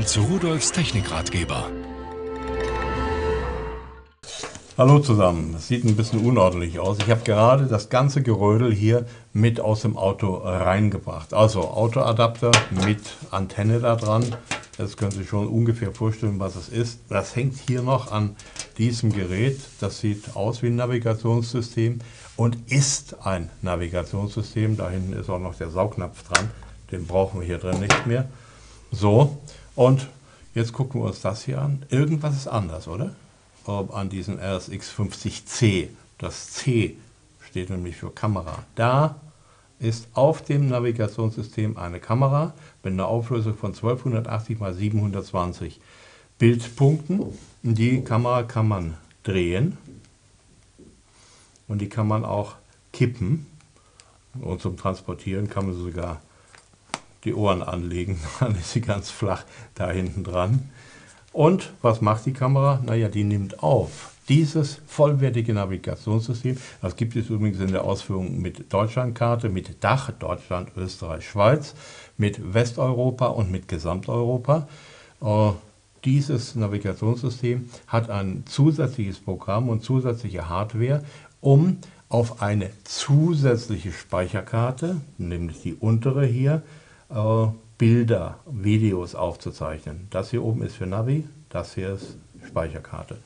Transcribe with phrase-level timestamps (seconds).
[0.00, 1.70] Willkommen zu Rudolfs Technikratgeber.
[4.78, 6.96] Hallo zusammen, es sieht ein bisschen unordentlich aus.
[7.00, 9.04] Ich habe gerade das ganze Gerödel hier
[9.34, 11.34] mit aus dem Auto reingebracht.
[11.34, 12.50] Also Autoadapter
[12.86, 13.00] mit
[13.30, 14.24] Antenne da dran.
[14.78, 17.00] Jetzt können Sie schon ungefähr vorstellen, was es ist.
[17.10, 18.36] Das hängt hier noch an
[18.78, 19.60] diesem Gerät.
[19.82, 21.98] Das sieht aus wie ein Navigationssystem
[22.36, 24.78] und ist ein Navigationssystem.
[24.78, 26.48] Da hinten ist auch noch der Saugnapf dran.
[26.90, 28.30] Den brauchen wir hier drin nicht mehr.
[28.92, 29.38] So,
[29.80, 30.08] und
[30.54, 31.86] jetzt gucken wir uns das hier an.
[31.88, 33.14] Irgendwas ist anders, oder?
[33.64, 35.88] An diesem RSX 50C.
[36.18, 36.98] Das C
[37.48, 38.66] steht nämlich für Kamera.
[38.74, 39.16] Da
[39.78, 45.80] ist auf dem Navigationssystem eine Kamera mit einer Auflösung von 1280 x 720
[46.38, 47.22] Bildpunkten.
[47.62, 49.78] Die Kamera kann man drehen
[51.68, 52.56] und die kann man auch
[52.92, 53.46] kippen.
[54.42, 56.20] Und zum Transportieren kann man sogar
[57.24, 60.70] die Ohren anlegen, dann ist sie ganz flach da hinten dran.
[61.32, 62.80] Und was macht die Kamera?
[62.84, 64.12] Naja, die nimmt auf.
[64.28, 70.70] Dieses vollwertige Navigationssystem, das gibt es übrigens in der Ausführung mit Deutschlandkarte, mit Dach Deutschland,
[70.76, 71.74] Österreich, Schweiz,
[72.16, 74.68] mit Westeuropa und mit Gesamteuropa.
[75.20, 75.50] Äh,
[76.04, 81.04] dieses Navigationssystem hat ein zusätzliches Programm und zusätzliche Hardware,
[81.40, 86.62] um auf eine zusätzliche Speicherkarte, nämlich die untere hier,
[87.10, 87.46] äh,
[87.78, 90.06] Bilder, Videos aufzuzeichnen.
[90.10, 93.18] Das hier oben ist für Navi, das hier ist Speicherkarte.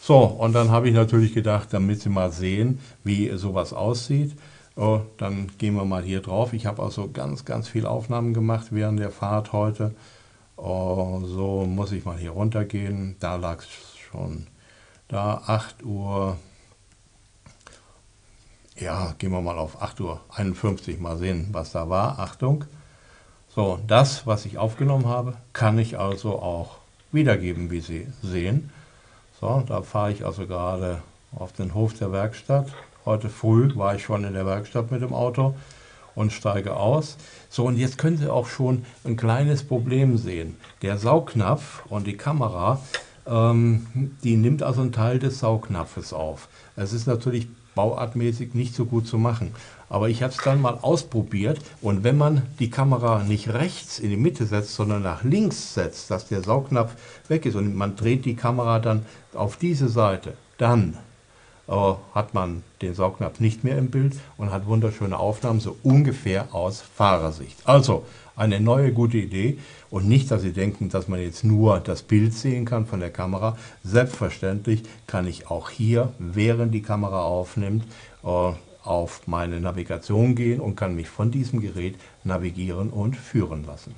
[0.00, 4.32] So, und dann habe ich natürlich gedacht, damit Sie mal sehen, wie sowas aussieht,
[4.76, 6.52] äh, dann gehen wir mal hier drauf.
[6.52, 9.94] Ich habe also ganz, ganz viele Aufnahmen gemacht während der Fahrt heute.
[10.56, 13.16] Äh, so muss ich mal hier runtergehen.
[13.20, 13.68] Da lag es
[14.10, 14.46] schon
[15.08, 16.36] da, 8 Uhr.
[18.76, 22.18] Ja, gehen wir mal auf 8.51 Uhr, mal sehen, was da war.
[22.18, 22.64] Achtung.
[23.54, 26.78] So, das, was ich aufgenommen habe, kann ich also auch
[27.12, 28.70] wiedergeben, wie Sie sehen.
[29.42, 31.02] So, da fahre ich also gerade
[31.36, 32.68] auf den Hof der Werkstatt.
[33.04, 35.54] Heute früh war ich schon in der Werkstatt mit dem Auto
[36.14, 37.18] und steige aus.
[37.50, 40.56] So, und jetzt können Sie auch schon ein kleines Problem sehen.
[40.80, 42.80] Der Saugnapf und die Kamera,
[43.26, 46.48] ähm, die nimmt also einen Teil des Saugnapfes auf.
[46.74, 49.54] Es ist natürlich bauartmäßig nicht so gut zu machen.
[49.88, 54.10] Aber ich habe es dann mal ausprobiert und wenn man die Kamera nicht rechts in
[54.10, 56.94] die Mitte setzt, sondern nach links setzt, dass der Saugnapf
[57.28, 60.96] weg ist und man dreht die Kamera dann auf diese Seite, dann
[62.14, 66.82] hat man den Saugnapf nicht mehr im Bild und hat wunderschöne Aufnahmen, so ungefähr aus
[66.82, 67.56] Fahrersicht.
[67.64, 68.04] Also
[68.36, 69.58] eine neue gute Idee
[69.90, 73.10] und nicht, dass Sie denken, dass man jetzt nur das Bild sehen kann von der
[73.10, 73.56] Kamera.
[73.84, 77.84] Selbstverständlich kann ich auch hier, während die Kamera aufnimmt,
[78.24, 78.52] äh,
[78.84, 81.94] auf meine Navigation gehen und kann mich von diesem Gerät
[82.24, 83.94] navigieren und führen lassen.